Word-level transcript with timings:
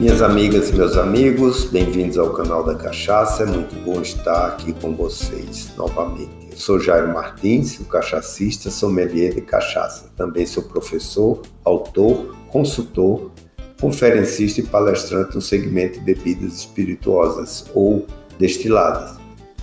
Minhas 0.00 0.22
amigas 0.22 0.70
e 0.70 0.72
meus 0.72 0.96
amigos, 0.96 1.66
bem-vindos 1.66 2.16
ao 2.16 2.32
canal 2.32 2.64
da 2.64 2.74
Cachaça. 2.74 3.42
É 3.42 3.46
muito 3.46 3.74
bom 3.84 4.00
estar 4.00 4.46
aqui 4.46 4.72
com 4.72 4.96
vocês 4.96 5.70
novamente. 5.76 6.30
Eu 6.50 6.56
sou 6.56 6.80
Jairo 6.80 7.12
Martins, 7.12 7.78
o 7.78 7.84
cachacista, 7.84 8.70
sommelier 8.70 9.34
de 9.34 9.42
cachaça. 9.42 10.10
Também 10.16 10.46
sou 10.46 10.62
professor, 10.62 11.42
autor, 11.62 12.34
consultor, 12.48 13.30
conferencista 13.78 14.60
e 14.60 14.66
palestrante 14.66 15.34
no 15.34 15.42
segmento 15.42 15.98
de 15.98 16.04
bebidas 16.06 16.54
espirituosas 16.54 17.66
ou 17.74 18.06
destiladas, 18.38 19.18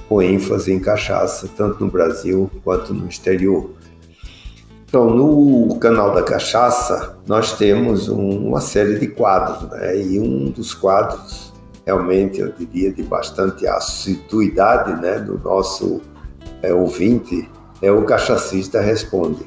com 0.07 0.21
ênfase 0.21 0.71
em 0.71 0.79
cachaça, 0.79 1.49
tanto 1.57 1.83
no 1.83 1.89
Brasil 1.89 2.47
quanto 2.63 2.93
no 2.93 3.07
exterior. 3.07 3.71
Então, 4.87 5.09
no 5.09 5.77
canal 5.79 6.13
da 6.13 6.23
Cachaça, 6.23 7.17
nós 7.27 7.57
temos 7.57 8.07
um, 8.07 8.47
uma 8.47 8.61
série 8.61 8.97
de 8.97 9.07
quadros, 9.07 9.69
né? 9.69 10.01
E 10.01 10.17
um 10.17 10.49
dos 10.49 10.73
quadros, 10.73 11.53
realmente, 11.85 12.39
eu 12.39 12.53
diria, 12.53 12.93
de 12.93 13.03
bastante 13.03 13.67
assiduidade, 13.67 14.99
né, 15.01 15.19
do 15.19 15.37
nosso 15.39 15.99
é, 16.61 16.73
ouvinte, 16.73 17.49
é 17.81 17.91
o 17.91 18.05
Cachacista 18.05 18.79
Responde. 18.79 19.45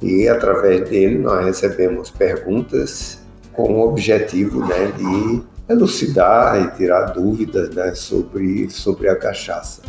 E 0.00 0.26
através 0.26 0.88
dele 0.88 1.18
nós 1.18 1.44
recebemos 1.44 2.10
perguntas 2.10 3.18
com 3.52 3.74
o 3.74 3.86
objetivo, 3.86 4.60
né, 4.60 4.90
de 4.96 5.42
elucidar 5.68 6.62
e 6.62 6.76
tirar 6.78 7.12
dúvidas, 7.12 7.74
né, 7.74 7.94
sobre, 7.94 8.70
sobre 8.70 9.08
a 9.10 9.16
cachaça. 9.16 9.82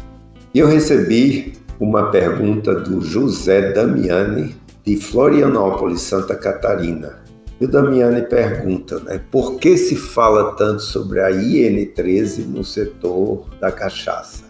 E 0.53 0.59
eu 0.59 0.67
recebi 0.67 1.53
uma 1.79 2.09
pergunta 2.09 2.73
do 2.73 3.01
José 3.01 3.71
Damiani, 3.71 4.55
de 4.83 4.97
Florianópolis, 4.97 6.01
Santa 6.01 6.35
Catarina. 6.35 7.19
E 7.59 7.65
o 7.65 7.67
Damiani 7.67 8.21
pergunta, 8.23 8.99
né, 8.99 9.21
por 9.31 9.55
que 9.55 9.77
se 9.77 9.95
fala 9.95 10.55
tanto 10.55 10.81
sobre 10.81 11.19
a 11.19 11.29
IN13 11.29 12.45
no 12.45 12.63
setor 12.63 13.45
da 13.59 13.71
cachaça? 13.71 14.45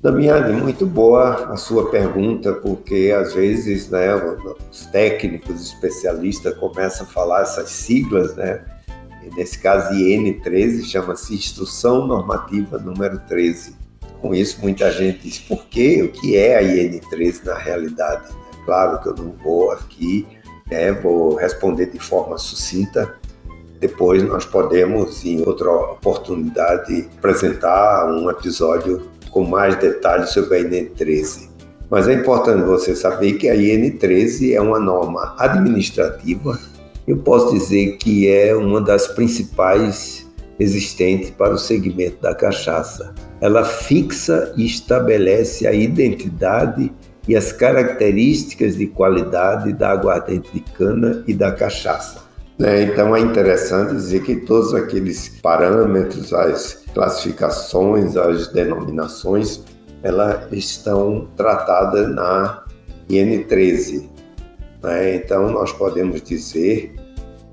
Damiani, 0.00 0.52
muito 0.60 0.86
boa 0.86 1.52
a 1.52 1.56
sua 1.56 1.90
pergunta, 1.90 2.52
porque 2.52 3.12
às 3.16 3.34
vezes 3.34 3.90
né, 3.90 4.14
os 4.70 4.86
técnicos 4.86 5.60
especialistas 5.60 6.56
começam 6.56 7.04
a 7.04 7.10
falar 7.10 7.42
essas 7.42 7.68
siglas, 7.70 8.34
né? 8.36 8.64
Nesse 9.36 9.58
caso, 9.58 9.92
IN13 9.92 10.84
chama-se 10.84 11.34
Instrução 11.34 12.06
Normativa 12.06 12.78
número 12.78 13.18
13 13.26 13.87
com 14.20 14.34
isso, 14.34 14.60
muita 14.60 14.90
gente 14.90 15.20
diz: 15.20 15.38
por 15.38 15.64
quê? 15.66 16.02
O 16.02 16.12
que 16.12 16.36
é 16.36 16.56
a 16.56 16.62
IN13 16.62 17.44
na 17.44 17.54
realidade? 17.54 18.28
Claro 18.64 19.00
que 19.00 19.08
eu 19.08 19.14
não 19.14 19.32
vou 19.42 19.70
aqui, 19.70 20.26
né, 20.70 20.92
vou 20.92 21.36
responder 21.36 21.86
de 21.86 21.98
forma 21.98 22.36
sucinta. 22.36 23.14
Depois 23.80 24.22
nós 24.24 24.44
podemos, 24.44 25.24
em 25.24 25.40
outra 25.46 25.70
oportunidade, 25.70 27.08
apresentar 27.16 28.10
um 28.12 28.28
episódio 28.28 29.08
com 29.30 29.44
mais 29.44 29.76
detalhes 29.76 30.30
sobre 30.30 30.58
a 30.58 30.62
IN13. 30.62 31.48
Mas 31.90 32.08
é 32.08 32.14
importante 32.14 32.64
você 32.64 32.94
saber 32.94 33.34
que 33.34 33.48
a 33.48 33.54
IN13 33.54 34.54
é 34.54 34.60
uma 34.60 34.78
norma 34.78 35.34
administrativa. 35.38 36.58
Eu 37.06 37.18
posso 37.18 37.54
dizer 37.54 37.96
que 37.96 38.28
é 38.28 38.54
uma 38.54 38.80
das 38.80 39.08
principais 39.08 40.17
existentes 40.58 41.30
para 41.30 41.54
o 41.54 41.58
segmento 41.58 42.20
da 42.20 42.34
cachaça 42.34 43.14
ela 43.40 43.64
fixa 43.64 44.52
e 44.56 44.66
estabelece 44.66 45.66
a 45.66 45.72
identidade 45.72 46.92
e 47.26 47.36
as 47.36 47.52
características 47.52 48.76
de 48.76 48.86
qualidade 48.86 49.72
da 49.72 49.90
aguardente 49.90 50.50
de 50.52 50.60
cana 50.60 51.22
e 51.26 51.34
da 51.34 51.52
cachaça. 51.52 52.26
É, 52.60 52.82
então 52.82 53.14
é 53.14 53.20
interessante 53.20 53.92
dizer 53.92 54.22
que 54.22 54.34
todos 54.34 54.74
aqueles 54.74 55.28
parâmetros, 55.40 56.32
as 56.32 56.84
classificações, 56.92 58.16
as 58.16 58.48
denominações, 58.48 59.62
elas 60.02 60.50
estão 60.50 61.28
tratadas 61.36 62.12
na 62.12 62.64
IN13. 63.08 64.08
Né? 64.82 65.14
Então 65.16 65.52
nós 65.52 65.72
podemos 65.72 66.20
dizer 66.22 66.94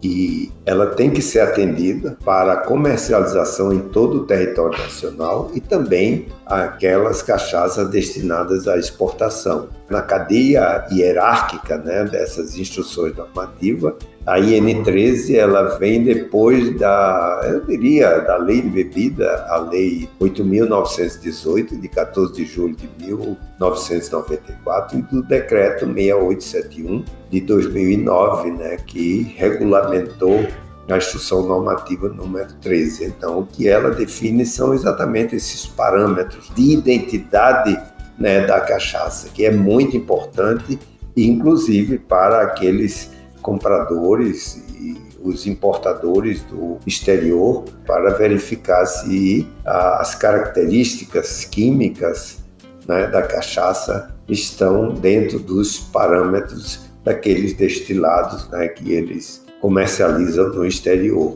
que 0.06 0.52
ela 0.68 0.88
tem 0.88 1.10
que 1.10 1.22
ser 1.22 1.40
atendida 1.40 2.16
para 2.24 2.58
comercialização 2.58 3.74
em 3.74 3.80
todo 3.80 4.20
o 4.20 4.26
território 4.26 4.78
nacional 4.78 5.50
e 5.56 5.60
também 5.60 6.28
aquelas 6.46 7.24
cachaças 7.24 7.90
destinadas 7.90 8.68
à 8.68 8.78
exportação. 8.78 9.68
Na 9.90 10.04
cadeia 10.04 10.86
hierárquica 10.92 11.78
né, 11.78 12.04
dessas 12.04 12.56
instruções 12.56 13.16
normativas, 13.16 13.96
a 14.25 14.40
IN13 14.40 15.36
ela 15.36 15.78
vem 15.78 16.03
depois 16.03 16.75
da, 16.80 17.41
eu 17.46 17.63
diria, 17.63 18.22
da 18.22 18.38
lei 18.38 18.59
de 18.59 18.69
bebida, 18.69 19.46
a 19.50 19.58
lei 19.58 20.09
8.918, 20.19 21.80
de 21.80 21.88
14 21.88 22.34
de 22.34 22.44
julho 22.44 22.75
de 22.75 22.90
1994, 23.06 24.97
e 24.97 25.02
do 25.03 25.22
decreto 25.22 25.85
6871 25.85 27.06
de 27.30 27.41
2009, 27.41 28.52
né, 28.52 28.78
que 28.78 29.35
regulamentou 29.38 30.44
a 30.90 30.97
instrução 30.97 31.44
normativa 31.44 32.09
número 32.09 32.52
13. 32.62 33.06
Então, 33.06 33.40
o 33.40 33.46
que 33.46 33.68
ela 33.68 33.91
define 33.91 34.44
são 34.44 34.74
exatamente 34.74 35.35
esses 35.35 35.68
parâmetros 35.68 36.52
de 36.56 36.74
identidade 36.74 37.80
né, 38.18 38.46
da 38.47 38.59
cachaça, 38.62 39.30
que 39.30 39.46
é 39.46 39.52
muito 39.52 39.96
importante, 39.96 40.80
inclusive 41.16 42.00
para 42.00 42.41
aqueles 42.41 43.14
compradores 43.46 44.56
e 44.80 44.98
os 45.22 45.46
importadores 45.46 46.42
do 46.44 46.80
exterior 46.86 47.64
para 47.86 48.16
verificar 48.16 48.84
se 48.88 49.48
as 49.64 50.16
características 50.16 51.46
químicas 51.46 52.40
né, 52.88 53.06
da 53.06 53.22
cachaça 53.22 54.16
estão 54.28 54.96
dentro 54.96 55.38
dos 55.38 55.78
parâmetros 55.78 56.90
daqueles 57.04 57.54
destilados 57.54 58.50
né, 58.50 58.68
que 58.68 58.92
eles 58.92 59.46
comercializam 59.62 60.50
no 60.50 60.66
exterior. 60.66 61.36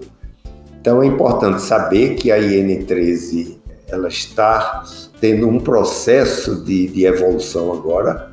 Então 0.81 1.03
é 1.03 1.05
importante 1.05 1.61
saber 1.61 2.15
que 2.15 2.31
a 2.31 2.39
IN13 2.39 3.59
ela 3.87 4.07
está 4.07 4.83
tendo 5.21 5.47
um 5.47 5.59
processo 5.59 6.63
de, 6.63 6.87
de 6.87 7.05
evolução 7.05 7.71
agora. 7.71 8.28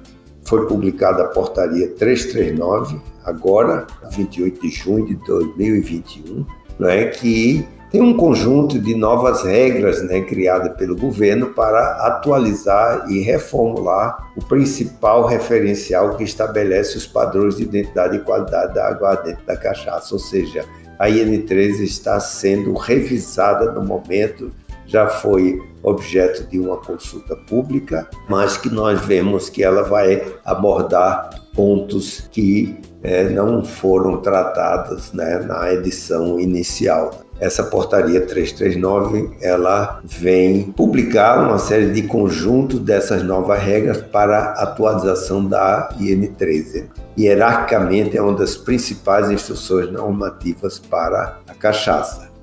Foi 0.47 0.67
publicada 0.67 1.25
a 1.25 1.29
portaria 1.29 1.89
339 1.89 3.01
agora, 3.25 3.87
28 4.11 4.61
de 4.61 4.69
junho 4.71 5.07
de 5.07 5.15
2021, 5.27 6.47
né, 6.79 7.07
que 7.07 7.67
tem 7.91 8.03
um 8.03 8.17
conjunto 8.17 8.79
de 8.79 8.95
novas 8.95 9.43
regras 9.43 10.03
né, 10.03 10.21
criadas 10.21 10.77
pelo 10.77 10.97
governo 10.97 11.55
para 11.55 12.07
atualizar 12.07 13.11
e 13.11 13.21
reformular 13.21 14.33
o 14.37 14.45
principal 14.45 15.27
referencial 15.27 16.17
que 16.17 16.25
estabelece 16.25 16.97
os 16.97 17.07
padrões 17.07 17.57
de 17.57 17.63
identidade 17.63 18.17
e 18.17 18.21
qualidade 18.21 18.75
da 18.75 18.89
água 18.89 19.15
dentro 19.17 19.45
da 19.47 19.57
cachaça, 19.57 20.15
ou 20.15 20.19
seja, 20.19 20.65
a 20.99 21.09
IN13 21.09 21.81
está 21.81 22.19
sendo 22.21 22.75
revisada 22.75 23.71
no 23.73 23.85
momento, 23.85 24.51
já 24.87 25.09
foi 25.09 25.61
objeto 25.83 26.49
de 26.49 26.59
uma 26.59 26.77
consulta 26.77 27.37
pública, 27.37 28.09
mas 28.29 28.57
que 28.57 28.69
nós 28.69 29.01
vemos 29.01 29.49
que 29.49 29.63
ela 29.63 29.83
vai 29.83 30.25
abordar 30.45 31.31
pontos 31.55 32.29
que 32.31 32.79
é, 33.03 33.29
não 33.29 33.65
foram 33.65 34.19
tratados 34.19 35.13
né, 35.13 35.39
na 35.39 35.73
edição 35.73 36.41
inicial. 36.41 37.27
Essa 37.39 37.63
portaria 37.63 38.21
339 38.23 39.37
ela 39.43 40.01
vem 40.05 40.73
publicar 40.73 41.47
uma 41.47 41.59
série 41.59 41.93
de 41.93 42.03
conjuntos 42.03 42.81
dessas 42.81 43.23
novas 43.23 43.61
regras 43.61 44.01
para 44.01 44.53
atualização 44.55 45.47
da 45.47 45.91
IN13. 46.01 46.87
Hierarquicamente 47.19 48.17
é 48.17 48.23
uma 48.23 48.35
das 48.35 48.57
principais 48.57 49.31
instruções 49.31 49.91
normativas 49.93 50.79
para 50.79 51.39
a 51.47 51.55
cachaça. 51.55 52.36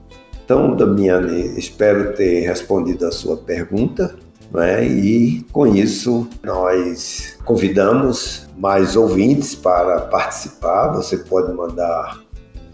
Então, 0.44 0.76
Damiane, 0.76 1.58
espero 1.58 2.14
ter 2.14 2.42
respondido 2.42 3.06
a 3.06 3.12
sua 3.12 3.38
pergunta. 3.38 4.16
Né? 4.52 4.86
E 4.86 5.46
com 5.52 5.66
isso, 5.66 6.28
nós 6.44 7.38
convidamos 7.44 8.48
mais 8.58 8.96
ouvintes 8.96 9.56
para 9.56 10.02
participar. 10.02 10.90
Você 10.90 11.18
pode 11.18 11.54
mandar 11.54 12.22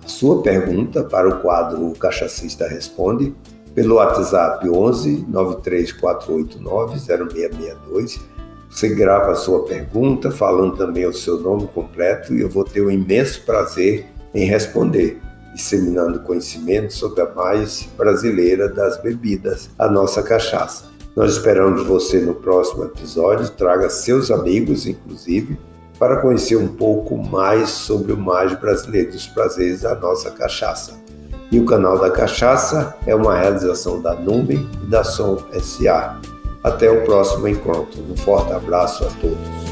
sua 0.05 0.41
pergunta 0.41 1.03
para 1.03 1.29
o 1.29 1.39
quadro 1.39 1.91
Cachacista 1.93 2.67
Responde 2.67 3.33
pelo 3.73 3.95
WhatsApp 3.95 4.67
11 4.67 5.25
93489 5.29 6.99
0662. 6.99 8.19
Você 8.69 8.89
grava 8.89 9.31
a 9.31 9.35
sua 9.35 9.65
pergunta, 9.65 10.29
falando 10.31 10.75
também 10.75 11.05
o 11.05 11.13
seu 11.13 11.39
nome 11.39 11.67
completo, 11.67 12.35
e 12.35 12.41
eu 12.41 12.49
vou 12.49 12.63
ter 12.63 12.81
o 12.81 12.87
um 12.87 12.91
imenso 12.91 13.41
prazer 13.43 14.05
em 14.33 14.45
responder, 14.45 15.19
disseminando 15.53 16.19
conhecimento 16.21 16.93
sobre 16.93 17.21
a 17.21 17.33
mais 17.33 17.87
brasileira 17.97 18.69
das 18.69 18.97
bebidas, 19.01 19.69
a 19.77 19.89
nossa 19.89 20.21
cachaça. 20.21 20.85
Nós 21.15 21.33
esperamos 21.33 21.85
você 21.85 22.19
no 22.19 22.35
próximo 22.35 22.85
episódio. 22.85 23.49
Traga 23.49 23.89
seus 23.89 24.31
amigos, 24.31 24.85
inclusive, 24.85 25.59
para 25.97 26.21
conhecer 26.21 26.55
um 26.55 26.69
pouco 26.69 27.17
mais 27.17 27.69
sobre 27.69 28.13
o 28.13 28.17
mais 28.17 28.57
brasileiro, 28.57 29.11
dos 29.11 29.27
prazeres 29.27 29.81
da 29.81 29.95
nossa 29.95 30.31
cachaça. 30.31 30.99
E 31.51 31.59
o 31.59 31.65
canal 31.65 31.97
da 31.97 32.11
Cachaça 32.11 32.95
é 33.07 33.15
uma 33.15 33.35
realização 33.35 33.99
da 33.99 34.13
Nuvem 34.13 34.69
e 34.83 34.85
da 34.85 35.03
Som 35.03 35.37
SA. 35.59 36.19
Até 36.63 36.91
o 36.91 37.03
próximo 37.03 37.47
encontro. 37.47 37.99
Um 38.07 38.15
forte 38.15 38.53
abraço 38.53 39.03
a 39.03 39.07
todos. 39.19 39.68